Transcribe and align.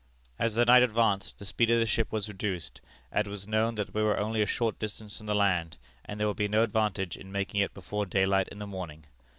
As 0.39 0.55
the 0.55 0.65
night 0.65 0.81
advanced 0.81 1.37
the 1.37 1.45
speed 1.45 1.69
of 1.69 1.79
the 1.79 1.85
ship 1.85 2.11
was 2.11 2.27
reduced, 2.27 2.81
as 3.11 3.27
it 3.27 3.29
was 3.29 3.47
known 3.47 3.75
that 3.75 3.93
we 3.93 4.01
were 4.01 4.17
only 4.19 4.41
a 4.41 4.47
short 4.47 4.79
distance 4.79 5.17
from 5.17 5.27
the 5.27 5.35
land, 5.35 5.77
and 6.05 6.19
there 6.19 6.27
would 6.27 6.37
be 6.37 6.47
no 6.47 6.63
advantage 6.63 7.15
in 7.15 7.31
making 7.31 7.61
it 7.61 7.75
before 7.75 8.07
daylight 8.07 8.47
in 8.47 8.57
the 8.57 8.65
morning. 8.65 9.05